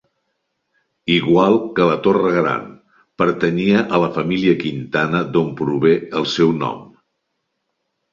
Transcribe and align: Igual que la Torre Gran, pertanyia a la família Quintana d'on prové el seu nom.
Igual 1.15 1.57
que 1.79 1.83
la 1.89 1.97
Torre 2.07 2.31
Gran, 2.37 2.63
pertanyia 3.23 3.83
a 3.97 3.99
la 4.05 4.09
família 4.15 4.55
Quintana 4.63 5.21
d'on 5.35 5.53
prové 5.61 5.93
el 6.21 6.27
seu 6.33 6.55
nom. 6.63 6.81